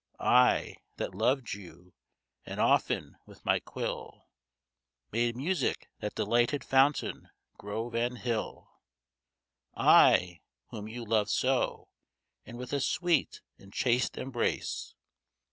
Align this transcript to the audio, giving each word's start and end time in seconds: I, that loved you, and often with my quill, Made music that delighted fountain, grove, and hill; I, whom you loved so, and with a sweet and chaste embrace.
I, 0.19 0.77
that 0.95 1.13
loved 1.13 1.53
you, 1.53 1.93
and 2.43 2.59
often 2.59 3.17
with 3.27 3.45
my 3.45 3.59
quill, 3.59 4.25
Made 5.11 5.37
music 5.37 5.89
that 5.99 6.15
delighted 6.15 6.63
fountain, 6.63 7.29
grove, 7.59 7.93
and 7.93 8.17
hill; 8.17 8.71
I, 9.77 10.41
whom 10.69 10.87
you 10.87 11.05
loved 11.05 11.29
so, 11.29 11.89
and 12.47 12.57
with 12.57 12.73
a 12.73 12.79
sweet 12.81 13.43
and 13.59 13.71
chaste 13.71 14.17
embrace. 14.17 14.95